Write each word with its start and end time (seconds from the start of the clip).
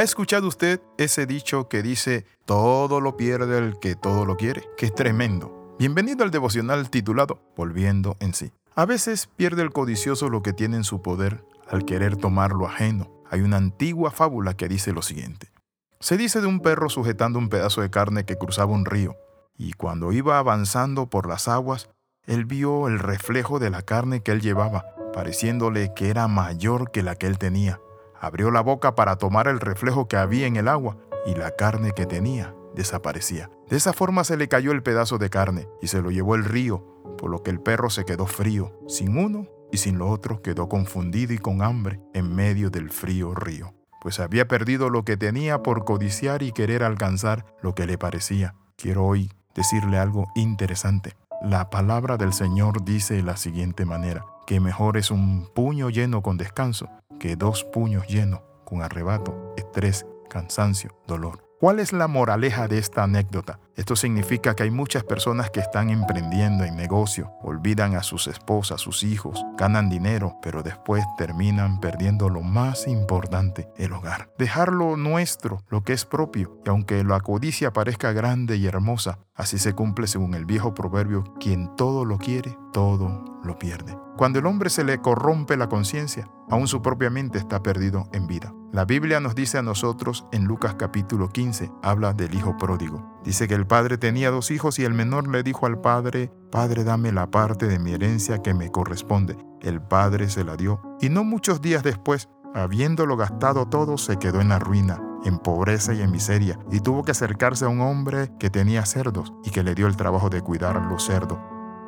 ¿Ha 0.00 0.02
escuchado 0.02 0.48
usted 0.48 0.80
ese 0.96 1.26
dicho 1.26 1.68
que 1.68 1.82
dice, 1.82 2.24
todo 2.46 3.02
lo 3.02 3.18
pierde 3.18 3.58
el 3.58 3.78
que 3.78 3.96
todo 3.96 4.24
lo 4.24 4.38
quiere? 4.38 4.62
Es 4.78 4.94
tremendo. 4.94 5.76
Bienvenido 5.78 6.24
al 6.24 6.30
devocional 6.30 6.88
titulado 6.88 7.42
Volviendo 7.54 8.16
en 8.18 8.32
sí. 8.32 8.50
A 8.74 8.86
veces 8.86 9.28
pierde 9.36 9.60
el 9.60 9.72
codicioso 9.72 10.30
lo 10.30 10.42
que 10.42 10.54
tiene 10.54 10.78
en 10.78 10.84
su 10.84 11.02
poder 11.02 11.44
al 11.68 11.84
querer 11.84 12.16
tomar 12.16 12.52
lo 12.52 12.66
ajeno. 12.66 13.10
Hay 13.28 13.42
una 13.42 13.58
antigua 13.58 14.10
fábula 14.10 14.54
que 14.54 14.68
dice 14.68 14.94
lo 14.94 15.02
siguiente. 15.02 15.52
Se 15.98 16.16
dice 16.16 16.40
de 16.40 16.46
un 16.46 16.60
perro 16.60 16.88
sujetando 16.88 17.38
un 17.38 17.50
pedazo 17.50 17.82
de 17.82 17.90
carne 17.90 18.24
que 18.24 18.38
cruzaba 18.38 18.72
un 18.72 18.86
río, 18.86 19.16
y 19.58 19.74
cuando 19.74 20.12
iba 20.12 20.38
avanzando 20.38 21.10
por 21.10 21.28
las 21.28 21.46
aguas, 21.46 21.90
él 22.24 22.46
vio 22.46 22.88
el 22.88 23.00
reflejo 23.00 23.58
de 23.58 23.68
la 23.68 23.82
carne 23.82 24.22
que 24.22 24.32
él 24.32 24.40
llevaba, 24.40 24.86
pareciéndole 25.12 25.92
que 25.94 26.08
era 26.08 26.26
mayor 26.26 26.90
que 26.90 27.02
la 27.02 27.16
que 27.16 27.26
él 27.26 27.36
tenía. 27.36 27.80
Abrió 28.20 28.50
la 28.50 28.60
boca 28.60 28.94
para 28.94 29.16
tomar 29.16 29.48
el 29.48 29.60
reflejo 29.60 30.06
que 30.06 30.16
había 30.16 30.46
en 30.46 30.56
el 30.56 30.68
agua, 30.68 30.98
y 31.26 31.34
la 31.34 31.56
carne 31.56 31.92
que 31.92 32.06
tenía 32.06 32.54
desaparecía. 32.74 33.50
De 33.68 33.76
esa 33.76 33.92
forma 33.92 34.24
se 34.24 34.36
le 34.36 34.48
cayó 34.48 34.72
el 34.72 34.82
pedazo 34.82 35.18
de 35.18 35.30
carne 35.30 35.68
y 35.80 35.88
se 35.88 36.02
lo 36.02 36.10
llevó 36.10 36.34
el 36.34 36.44
río, 36.44 36.84
por 37.18 37.30
lo 37.30 37.42
que 37.42 37.50
el 37.50 37.60
perro 37.60 37.90
se 37.90 38.04
quedó 38.04 38.26
frío, 38.26 38.72
sin 38.88 39.16
uno 39.16 39.46
y 39.72 39.78
sin 39.78 39.98
lo 39.98 40.08
otro 40.08 40.42
quedó 40.42 40.68
confundido 40.68 41.32
y 41.32 41.38
con 41.38 41.62
hambre 41.62 42.00
en 42.14 42.34
medio 42.34 42.70
del 42.70 42.90
frío 42.90 43.34
río, 43.34 43.74
pues 44.00 44.20
había 44.20 44.48
perdido 44.48 44.90
lo 44.90 45.04
que 45.04 45.16
tenía 45.16 45.62
por 45.62 45.84
codiciar 45.84 46.42
y 46.42 46.52
querer 46.52 46.82
alcanzar 46.82 47.46
lo 47.62 47.74
que 47.74 47.86
le 47.86 47.98
parecía. 47.98 48.54
Quiero 48.76 49.04
hoy 49.04 49.30
decirle 49.54 49.98
algo 49.98 50.26
interesante. 50.34 51.16
La 51.42 51.70
palabra 51.70 52.16
del 52.16 52.32
Señor 52.32 52.84
dice 52.84 53.14
de 53.14 53.22
la 53.22 53.36
siguiente 53.36 53.84
manera, 53.84 54.24
que 54.46 54.60
mejor 54.60 54.96
es 54.96 55.10
un 55.10 55.48
puño 55.54 55.90
lleno 55.90 56.22
con 56.22 56.36
descanso 56.36 56.88
que 57.20 57.36
dos 57.36 57.62
puños 57.62 58.08
llenos 58.08 58.40
con 58.64 58.82
arrebato, 58.82 59.54
estrés, 59.56 60.06
cansancio, 60.28 60.96
dolor. 61.06 61.44
¿Cuál 61.60 61.78
es 61.78 61.92
la 61.92 62.08
moraleja 62.08 62.66
de 62.66 62.78
esta 62.78 63.04
anécdota? 63.04 63.60
Esto 63.80 63.96
significa 63.96 64.54
que 64.54 64.64
hay 64.64 64.70
muchas 64.70 65.04
personas 65.04 65.48
que 65.48 65.60
están 65.60 65.88
emprendiendo 65.88 66.64
en 66.64 66.76
negocio, 66.76 67.32
olvidan 67.40 67.96
a 67.96 68.02
sus 68.02 68.26
esposas, 68.26 68.82
sus 68.82 69.02
hijos, 69.02 69.42
ganan 69.56 69.88
dinero, 69.88 70.36
pero 70.42 70.62
después 70.62 71.02
terminan 71.16 71.80
perdiendo 71.80 72.28
lo 72.28 72.42
más 72.42 72.86
importante, 72.86 73.70
el 73.78 73.94
hogar. 73.94 74.34
Dejar 74.36 74.70
lo 74.70 74.98
nuestro, 74.98 75.64
lo 75.70 75.82
que 75.82 75.94
es 75.94 76.04
propio, 76.04 76.58
y 76.66 76.68
aunque 76.68 77.02
la 77.04 77.20
codicia 77.20 77.72
parezca 77.72 78.12
grande 78.12 78.58
y 78.58 78.66
hermosa, 78.66 79.18
así 79.34 79.56
se 79.56 79.72
cumple 79.72 80.08
según 80.08 80.34
el 80.34 80.44
viejo 80.44 80.74
proverbio, 80.74 81.24
quien 81.40 81.74
todo 81.74 82.04
lo 82.04 82.18
quiere, 82.18 82.58
todo 82.74 83.40
lo 83.42 83.58
pierde. 83.58 83.96
Cuando 84.18 84.40
el 84.40 84.44
hombre 84.44 84.68
se 84.68 84.84
le 84.84 85.00
corrompe 85.00 85.56
la 85.56 85.70
conciencia, 85.70 86.28
aún 86.50 86.68
su 86.68 86.82
propia 86.82 87.08
mente 87.08 87.38
está 87.38 87.62
perdido 87.62 88.10
en 88.12 88.26
vida. 88.26 88.52
La 88.72 88.84
Biblia 88.84 89.18
nos 89.18 89.34
dice 89.34 89.58
a 89.58 89.62
nosotros 89.62 90.26
en 90.30 90.44
Lucas 90.44 90.74
capítulo 90.74 91.28
15, 91.28 91.72
habla 91.82 92.12
del 92.12 92.34
hijo 92.34 92.56
pródigo. 92.56 93.19
Dice 93.24 93.48
que 93.48 93.54
el 93.54 93.66
padre 93.66 93.98
tenía 93.98 94.30
dos 94.30 94.50
hijos 94.50 94.78
y 94.78 94.84
el 94.84 94.94
menor 94.94 95.28
le 95.28 95.42
dijo 95.42 95.66
al 95.66 95.80
padre, 95.80 96.32
Padre, 96.50 96.84
dame 96.84 97.12
la 97.12 97.30
parte 97.30 97.66
de 97.66 97.78
mi 97.78 97.92
herencia 97.92 98.42
que 98.42 98.54
me 98.54 98.70
corresponde. 98.70 99.36
El 99.60 99.80
padre 99.80 100.30
se 100.30 100.44
la 100.44 100.56
dio 100.56 100.80
y 101.00 101.10
no 101.10 101.22
muchos 101.22 101.60
días 101.60 101.82
después, 101.82 102.28
habiéndolo 102.54 103.16
gastado 103.16 103.66
todo, 103.66 103.98
se 103.98 104.18
quedó 104.18 104.40
en 104.40 104.48
la 104.48 104.58
ruina 104.58 105.00
en 105.24 105.38
pobreza 105.38 105.94
y 105.94 106.02
en 106.02 106.10
miseria, 106.10 106.58
y 106.70 106.80
tuvo 106.80 107.04
que 107.04 107.12
acercarse 107.12 107.64
a 107.64 107.68
un 107.68 107.80
hombre 107.80 108.30
que 108.38 108.50
tenía 108.50 108.84
cerdos 108.86 109.32
y 109.44 109.50
que 109.50 109.62
le 109.62 109.74
dio 109.74 109.86
el 109.86 109.96
trabajo 109.96 110.30
de 110.30 110.40
cuidar 110.40 110.80
los 110.82 111.04
cerdos. 111.04 111.38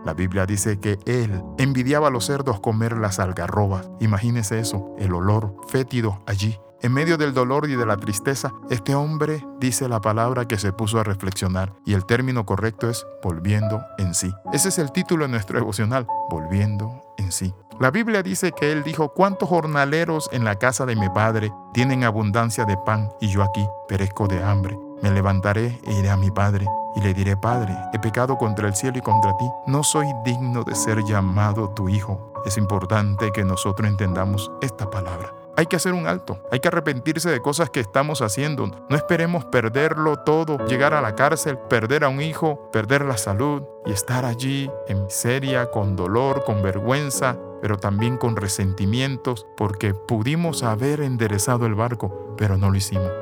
La 0.04 0.14
Biblia 0.14 0.46
dice 0.46 0.80
que 0.80 0.98
él 1.06 1.42
envidiaba 1.58 2.08
a 2.08 2.10
los 2.10 2.26
cerdos 2.26 2.60
comer 2.60 2.96
las 2.96 3.20
algarrobas. 3.20 3.88
Imagínese 4.00 4.58
eso, 4.58 4.94
el 4.98 5.14
olor 5.14 5.54
fétido 5.68 6.22
allí. 6.26 6.58
En 6.82 6.92
medio 6.92 7.16
del 7.16 7.32
dolor 7.32 7.70
y 7.70 7.76
de 7.76 7.86
la 7.86 7.96
tristeza, 7.96 8.52
este 8.68 8.96
hombre 8.96 9.46
dice 9.60 9.88
la 9.88 10.00
palabra 10.00 10.48
que 10.48 10.58
se 10.58 10.72
puso 10.72 10.98
a 10.98 11.04
reflexionar 11.04 11.72
y 11.86 11.94
el 11.94 12.04
término 12.04 12.44
correcto 12.44 12.90
es 12.90 13.06
volviendo 13.22 13.80
en 13.98 14.14
sí. 14.14 14.32
Ese 14.52 14.70
es 14.70 14.80
el 14.80 14.90
título 14.90 15.24
de 15.24 15.30
nuestro 15.30 15.60
devocional, 15.60 16.08
volviendo 16.28 17.14
en 17.18 17.30
sí. 17.30 17.54
La 17.78 17.92
Biblia 17.92 18.24
dice 18.24 18.50
que 18.50 18.72
él 18.72 18.82
dijo, 18.82 19.10
¿cuántos 19.14 19.48
jornaleros 19.48 20.28
en 20.32 20.44
la 20.44 20.56
casa 20.56 20.84
de 20.84 20.96
mi 20.96 21.08
padre 21.08 21.52
tienen 21.72 22.02
abundancia 22.02 22.64
de 22.64 22.76
pan 22.76 23.10
y 23.20 23.28
yo 23.28 23.44
aquí 23.44 23.64
perezco 23.86 24.26
de 24.26 24.42
hambre? 24.42 24.76
Me 25.02 25.12
levantaré 25.12 25.80
e 25.84 25.92
iré 25.92 26.10
a 26.10 26.16
mi 26.16 26.32
padre 26.32 26.66
y 26.96 27.00
le 27.00 27.14
diré, 27.14 27.36
Padre, 27.36 27.74
he 27.92 27.98
pecado 27.98 28.36
contra 28.36 28.68
el 28.68 28.74
cielo 28.74 28.98
y 28.98 29.02
contra 29.02 29.36
ti, 29.38 29.48
no 29.66 29.82
soy 29.82 30.08
digno 30.24 30.62
de 30.62 30.74
ser 30.74 31.02
llamado 31.04 31.70
tu 31.70 31.88
hijo. 31.88 32.32
Es 32.44 32.58
importante 32.58 33.30
que 33.32 33.44
nosotros 33.44 33.88
entendamos 33.88 34.50
esta 34.60 34.90
palabra. 34.90 35.41
Hay 35.54 35.66
que 35.66 35.76
hacer 35.76 35.92
un 35.92 36.06
alto, 36.06 36.42
hay 36.50 36.60
que 36.60 36.68
arrepentirse 36.68 37.30
de 37.30 37.40
cosas 37.40 37.68
que 37.68 37.80
estamos 37.80 38.22
haciendo. 38.22 38.70
No 38.88 38.96
esperemos 38.96 39.44
perderlo 39.44 40.18
todo, 40.20 40.56
llegar 40.66 40.94
a 40.94 41.02
la 41.02 41.14
cárcel, 41.14 41.58
perder 41.58 42.04
a 42.04 42.08
un 42.08 42.22
hijo, 42.22 42.70
perder 42.72 43.04
la 43.04 43.18
salud 43.18 43.62
y 43.84 43.92
estar 43.92 44.24
allí 44.24 44.70
en 44.88 45.04
miseria, 45.04 45.70
con 45.70 45.94
dolor, 45.94 46.44
con 46.44 46.62
vergüenza, 46.62 47.36
pero 47.60 47.76
también 47.76 48.16
con 48.16 48.36
resentimientos, 48.36 49.46
porque 49.56 49.92
pudimos 49.92 50.62
haber 50.62 51.02
enderezado 51.02 51.66
el 51.66 51.74
barco, 51.74 52.34
pero 52.38 52.56
no 52.56 52.70
lo 52.70 52.76
hicimos. 52.76 53.12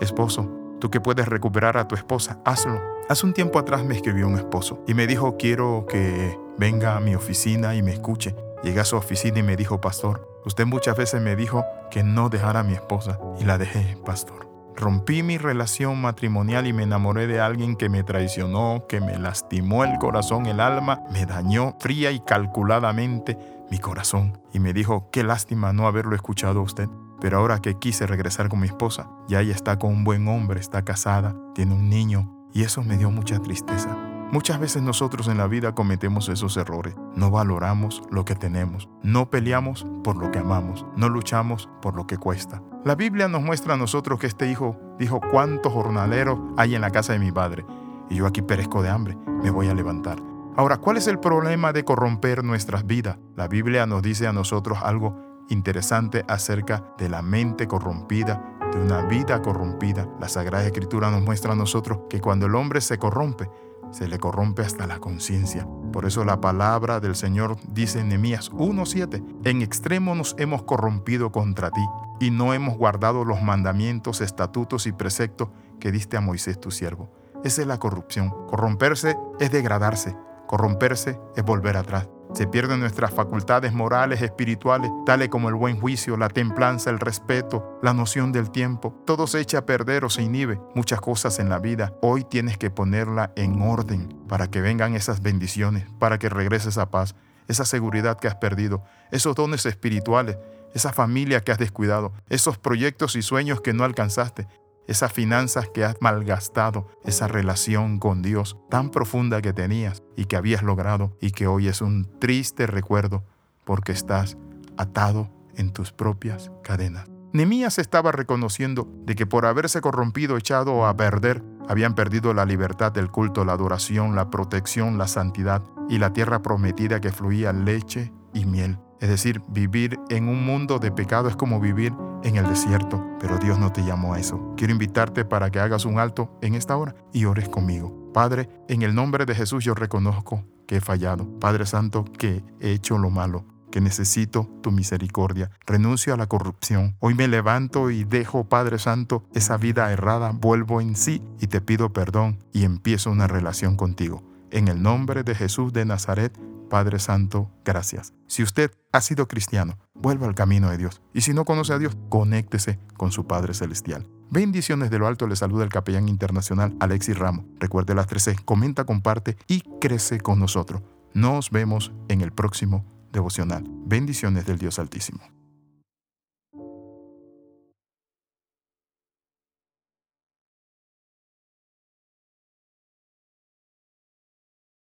Esposo, 0.00 0.48
tú 0.80 0.90
que 0.90 1.00
puedes 1.00 1.28
recuperar 1.28 1.78
a 1.78 1.88
tu 1.88 1.94
esposa, 1.94 2.40
hazlo. 2.44 2.78
Hace 3.08 3.24
un 3.24 3.32
tiempo 3.32 3.58
atrás 3.58 3.84
me 3.84 3.94
escribió 3.94 4.28
un 4.28 4.36
esposo 4.36 4.84
y 4.86 4.92
me 4.92 5.06
dijo, 5.06 5.36
quiero 5.38 5.86
que 5.88 6.38
venga 6.58 6.96
a 6.96 7.00
mi 7.00 7.14
oficina 7.14 7.74
y 7.74 7.82
me 7.82 7.92
escuche. 7.92 8.36
Llegué 8.62 8.80
a 8.80 8.84
su 8.84 8.96
oficina 8.96 9.38
y 9.38 9.42
me 9.42 9.56
dijo, 9.56 9.80
pastor, 9.80 10.40
usted 10.44 10.66
muchas 10.66 10.96
veces 10.96 11.22
me 11.22 11.34
dijo 11.34 11.64
que 11.90 12.02
no 12.02 12.28
dejara 12.28 12.60
a 12.60 12.64
mi 12.64 12.74
esposa 12.74 13.18
y 13.38 13.44
la 13.44 13.56
dejé, 13.56 13.96
pastor. 14.04 14.50
Rompí 14.76 15.22
mi 15.22 15.38
relación 15.38 16.00
matrimonial 16.00 16.66
y 16.66 16.72
me 16.72 16.84
enamoré 16.84 17.26
de 17.26 17.40
alguien 17.40 17.76
que 17.76 17.88
me 17.88 18.02
traicionó, 18.02 18.84
que 18.88 19.00
me 19.00 19.18
lastimó 19.18 19.84
el 19.84 19.98
corazón, 19.98 20.46
el 20.46 20.60
alma, 20.60 21.02
me 21.10 21.26
dañó 21.26 21.74
fría 21.80 22.10
y 22.10 22.20
calculadamente 22.20 23.36
mi 23.70 23.78
corazón. 23.78 24.40
Y 24.52 24.58
me 24.58 24.72
dijo, 24.72 25.10
qué 25.10 25.22
lástima 25.22 25.72
no 25.72 25.86
haberlo 25.86 26.14
escuchado 26.14 26.60
a 26.60 26.62
usted. 26.62 26.88
Pero 27.20 27.38
ahora 27.38 27.60
que 27.60 27.78
quise 27.78 28.06
regresar 28.06 28.48
con 28.48 28.60
mi 28.60 28.66
esposa, 28.66 29.10
ya 29.28 29.40
ella 29.40 29.54
está 29.54 29.78
con 29.78 29.92
un 29.92 30.04
buen 30.04 30.26
hombre, 30.28 30.60
está 30.60 30.82
casada, 30.82 31.36
tiene 31.54 31.74
un 31.74 31.90
niño, 31.90 32.48
y 32.54 32.62
eso 32.62 32.82
me 32.82 32.96
dio 32.96 33.10
mucha 33.10 33.38
tristeza. 33.38 34.09
Muchas 34.32 34.60
veces 34.60 34.80
nosotros 34.80 35.26
en 35.26 35.38
la 35.38 35.48
vida 35.48 35.74
cometemos 35.74 36.28
esos 36.28 36.56
errores. 36.56 36.94
No 37.16 37.32
valoramos 37.32 38.00
lo 38.12 38.24
que 38.24 38.36
tenemos. 38.36 38.88
No 39.02 39.28
peleamos 39.28 39.84
por 40.04 40.14
lo 40.14 40.30
que 40.30 40.38
amamos. 40.38 40.86
No 40.94 41.08
luchamos 41.08 41.68
por 41.82 41.96
lo 41.96 42.06
que 42.06 42.16
cuesta. 42.16 42.62
La 42.84 42.94
Biblia 42.94 43.26
nos 43.26 43.42
muestra 43.42 43.74
a 43.74 43.76
nosotros 43.76 44.20
que 44.20 44.28
este 44.28 44.48
hijo 44.48 44.76
dijo, 45.00 45.20
¿cuántos 45.32 45.72
jornaleros 45.72 46.38
hay 46.56 46.76
en 46.76 46.80
la 46.80 46.90
casa 46.90 47.12
de 47.12 47.18
mi 47.18 47.32
padre? 47.32 47.66
Y 48.08 48.16
yo 48.16 48.26
aquí 48.26 48.40
perezco 48.40 48.82
de 48.82 48.90
hambre. 48.90 49.18
Me 49.42 49.50
voy 49.50 49.66
a 49.66 49.74
levantar. 49.74 50.22
Ahora, 50.56 50.76
¿cuál 50.76 50.96
es 50.96 51.08
el 51.08 51.18
problema 51.18 51.72
de 51.72 51.84
corromper 51.84 52.44
nuestras 52.44 52.86
vidas? 52.86 53.18
La 53.34 53.48
Biblia 53.48 53.84
nos 53.86 54.00
dice 54.00 54.28
a 54.28 54.32
nosotros 54.32 54.78
algo 54.80 55.44
interesante 55.48 56.24
acerca 56.28 56.84
de 56.98 57.08
la 57.08 57.20
mente 57.20 57.66
corrompida, 57.66 58.58
de 58.72 58.80
una 58.80 59.02
vida 59.02 59.42
corrompida. 59.42 60.08
La 60.20 60.28
Sagrada 60.28 60.66
Escritura 60.66 61.10
nos 61.10 61.22
muestra 61.22 61.52
a 61.52 61.56
nosotros 61.56 62.02
que 62.08 62.20
cuando 62.20 62.46
el 62.46 62.54
hombre 62.54 62.80
se 62.80 62.98
corrompe, 62.98 63.50
se 63.90 64.08
le 64.08 64.18
corrompe 64.18 64.62
hasta 64.62 64.86
la 64.86 64.98
conciencia. 64.98 65.66
Por 65.92 66.06
eso 66.06 66.24
la 66.24 66.40
palabra 66.40 67.00
del 67.00 67.16
Señor 67.16 67.56
dice 67.72 68.00
en 68.00 68.08
Nehemías 68.08 68.50
1:7, 68.52 69.22
en 69.44 69.62
extremo 69.62 70.14
nos 70.14 70.34
hemos 70.38 70.62
corrompido 70.62 71.32
contra 71.32 71.70
ti 71.70 71.84
y 72.20 72.30
no 72.30 72.54
hemos 72.54 72.76
guardado 72.76 73.24
los 73.24 73.42
mandamientos, 73.42 74.20
estatutos 74.20 74.86
y 74.86 74.92
preceptos 74.92 75.48
que 75.80 75.90
diste 75.90 76.16
a 76.16 76.20
Moisés 76.20 76.60
tu 76.60 76.70
siervo. 76.70 77.10
Esa 77.42 77.62
es 77.62 77.66
la 77.66 77.78
corrupción. 77.78 78.30
Corromperse 78.48 79.16
es 79.40 79.50
degradarse. 79.50 80.14
Corromperse 80.46 81.18
es 81.36 81.44
volver 81.44 81.76
atrás. 81.76 82.08
Se 82.32 82.46
pierden 82.46 82.80
nuestras 82.80 83.12
facultades 83.12 83.72
morales, 83.72 84.22
espirituales, 84.22 84.90
tales 85.04 85.28
como 85.28 85.48
el 85.48 85.56
buen 85.56 85.80
juicio, 85.80 86.16
la 86.16 86.28
templanza, 86.28 86.88
el 86.90 87.00
respeto, 87.00 87.78
la 87.82 87.92
noción 87.92 88.30
del 88.30 88.50
tiempo. 88.50 88.94
Todo 89.04 89.26
se 89.26 89.40
echa 89.40 89.58
a 89.58 89.66
perder 89.66 90.04
o 90.04 90.10
se 90.10 90.22
inhibe. 90.22 90.60
Muchas 90.74 91.00
cosas 91.00 91.40
en 91.40 91.48
la 91.48 91.58
vida. 91.58 91.92
Hoy 92.02 92.24
tienes 92.24 92.56
que 92.56 92.70
ponerla 92.70 93.32
en 93.34 93.60
orden 93.60 94.14
para 94.28 94.46
que 94.46 94.60
vengan 94.60 94.94
esas 94.94 95.22
bendiciones, 95.22 95.86
para 95.98 96.18
que 96.18 96.28
regreses 96.28 96.78
a 96.78 96.90
paz, 96.90 97.16
esa 97.48 97.64
seguridad 97.64 98.18
que 98.18 98.28
has 98.28 98.36
perdido, 98.36 98.84
esos 99.10 99.34
dones 99.34 99.66
espirituales, 99.66 100.38
esa 100.72 100.92
familia 100.92 101.40
que 101.40 101.50
has 101.50 101.58
descuidado, 101.58 102.12
esos 102.28 102.58
proyectos 102.58 103.16
y 103.16 103.22
sueños 103.22 103.60
que 103.60 103.72
no 103.72 103.82
alcanzaste, 103.82 104.46
esas 104.90 105.12
finanzas 105.12 105.68
que 105.68 105.84
has 105.84 105.94
malgastado, 106.00 106.88
esa 107.04 107.28
relación 107.28 108.00
con 108.00 108.22
Dios 108.22 108.56
tan 108.68 108.90
profunda 108.90 109.40
que 109.40 109.52
tenías 109.52 110.02
y 110.16 110.24
que 110.24 110.34
habías 110.34 110.64
logrado 110.64 111.16
y 111.20 111.30
que 111.30 111.46
hoy 111.46 111.68
es 111.68 111.80
un 111.80 112.08
triste 112.18 112.66
recuerdo 112.66 113.22
porque 113.64 113.92
estás 113.92 114.36
atado 114.76 115.30
en 115.54 115.72
tus 115.72 115.92
propias 115.92 116.50
cadenas. 116.64 117.06
Nemías 117.32 117.78
estaba 117.78 118.10
reconociendo 118.10 118.88
de 119.06 119.14
que 119.14 119.26
por 119.26 119.46
haberse 119.46 119.80
corrompido, 119.80 120.36
echado 120.36 120.84
a 120.84 120.96
perder, 120.96 121.40
habían 121.68 121.94
perdido 121.94 122.34
la 122.34 122.44
libertad 122.44 122.90
del 122.90 123.12
culto, 123.12 123.44
la 123.44 123.52
adoración, 123.52 124.16
la 124.16 124.28
protección, 124.28 124.98
la 124.98 125.06
santidad 125.06 125.62
y 125.88 125.98
la 125.98 126.12
tierra 126.12 126.42
prometida 126.42 127.00
que 127.00 127.12
fluía 127.12 127.52
leche 127.52 128.12
y 128.34 128.44
miel. 128.44 128.80
Es 128.98 129.08
decir, 129.08 129.40
vivir 129.46 130.00
en 130.08 130.28
un 130.28 130.44
mundo 130.44 130.80
de 130.80 130.90
pecado 130.90 131.28
es 131.28 131.36
como 131.36 131.60
vivir 131.60 131.92
en 132.22 132.36
el 132.36 132.46
desierto, 132.46 133.04
pero 133.18 133.38
Dios 133.38 133.58
no 133.58 133.72
te 133.72 133.84
llamó 133.84 134.14
a 134.14 134.20
eso. 134.20 134.54
Quiero 134.56 134.72
invitarte 134.72 135.24
para 135.24 135.50
que 135.50 135.60
hagas 135.60 135.84
un 135.84 135.98
alto 135.98 136.38
en 136.42 136.54
esta 136.54 136.76
hora 136.76 136.94
y 137.12 137.24
ores 137.24 137.48
conmigo. 137.48 138.10
Padre, 138.12 138.48
en 138.68 138.82
el 138.82 138.94
nombre 138.94 139.26
de 139.26 139.34
Jesús 139.34 139.64
yo 139.64 139.74
reconozco 139.74 140.44
que 140.66 140.76
he 140.76 140.80
fallado. 140.80 141.26
Padre 141.38 141.66
Santo, 141.66 142.04
que 142.04 142.42
he 142.60 142.72
hecho 142.72 142.98
lo 142.98 143.10
malo 143.10 143.44
que 143.70 143.80
necesito 143.80 144.48
tu 144.62 144.72
misericordia. 144.72 145.50
Renuncio 145.66 146.12
a 146.12 146.16
la 146.16 146.26
corrupción. 146.26 146.96
Hoy 146.98 147.14
me 147.14 147.28
levanto 147.28 147.90
y 147.90 148.04
dejo, 148.04 148.44
Padre 148.48 148.78
Santo, 148.78 149.24
esa 149.32 149.56
vida 149.56 149.90
errada, 149.92 150.32
vuelvo 150.32 150.80
en 150.80 150.96
sí 150.96 151.22
y 151.40 151.46
te 151.46 151.60
pido 151.60 151.92
perdón 151.92 152.38
y 152.52 152.64
empiezo 152.64 153.10
una 153.10 153.26
relación 153.26 153.76
contigo. 153.76 154.22
En 154.50 154.68
el 154.68 154.82
nombre 154.82 155.22
de 155.22 155.34
Jesús 155.34 155.72
de 155.72 155.84
Nazaret, 155.84 156.36
Padre 156.70 156.98
Santo, 156.98 157.50
gracias. 157.62 158.14
Si 158.26 158.42
usted 158.42 158.70
ha 158.92 159.02
sido 159.02 159.28
cristiano, 159.28 159.78
vuelva 159.92 160.26
al 160.26 160.34
camino 160.34 160.70
de 160.70 160.78
Dios. 160.78 161.02
Y 161.12 161.20
si 161.20 161.34
no 161.34 161.44
conoce 161.44 161.74
a 161.74 161.78
Dios, 161.78 161.98
conéctese 162.08 162.78
con 162.96 163.12
su 163.12 163.26
Padre 163.26 163.52
Celestial. 163.52 164.08
Bendiciones 164.30 164.90
de 164.90 164.98
lo 164.98 165.06
alto 165.06 165.26
le 165.26 165.36
saluda 165.36 165.64
el 165.64 165.70
capellán 165.70 166.08
internacional 166.08 166.74
Alexis 166.80 167.18
Ramos. 167.18 167.44
Recuerde 167.58 167.94
las 167.94 168.06
13, 168.06 168.36
comenta, 168.46 168.84
comparte 168.84 169.36
y 169.46 169.62
crece 169.80 170.20
con 170.20 170.38
nosotros. 170.38 170.80
Nos 171.12 171.50
vemos 171.50 171.92
en 172.08 172.22
el 172.22 172.32
próximo 172.32 172.86
devocional. 173.12 173.64
Bendiciones 173.84 174.46
del 174.46 174.58
Dios 174.58 174.78
Altísimo. 174.78 175.39